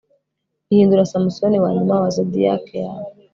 Ihindura 0.71 1.05
Samusoni 1.11 1.57
wanyuma 1.63 1.93
wa 2.01 2.09
zodiac 2.15 2.65
yawe 2.83 3.11